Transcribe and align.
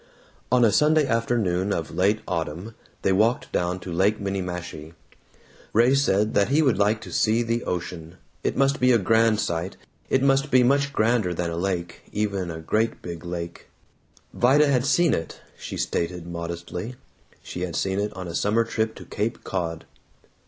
On 0.51 0.65
a 0.65 0.71
Sunday 0.71 1.05
afternoon 1.05 1.71
of 1.71 1.91
late 1.95 2.21
autumn 2.27 2.73
they 3.03 3.11
walked 3.11 3.51
down 3.51 3.79
to 3.81 3.91
Lake 3.91 4.19
Minniemashie. 4.19 4.93
Ray 5.73 5.93
said 5.93 6.33
that 6.33 6.49
he 6.49 6.63
would 6.63 6.79
like 6.79 7.01
to 7.01 7.11
see 7.13 7.43
the 7.43 7.63
ocean; 7.65 8.17
it 8.43 8.57
must 8.57 8.79
be 8.79 8.91
a 8.91 8.97
grand 8.97 9.39
sight; 9.39 9.77
it 10.09 10.23
must 10.23 10.49
be 10.49 10.63
much 10.63 10.91
grander 10.91 11.35
than 11.35 11.51
a 11.51 11.55
lake, 11.55 12.01
even 12.11 12.49
a 12.49 12.61
great 12.61 13.03
big 13.03 13.23
lake. 13.23 13.67
Vida 14.33 14.65
had 14.65 14.87
seen 14.87 15.13
it, 15.13 15.39
she 15.55 15.77
stated 15.77 16.25
modestly; 16.25 16.95
she 17.43 17.61
had 17.61 17.75
seen 17.75 17.99
it 17.99 18.11
on 18.13 18.27
a 18.27 18.33
summer 18.33 18.63
trip 18.63 18.95
to 18.95 19.05
Cape 19.05 19.43
Cod. 19.43 19.85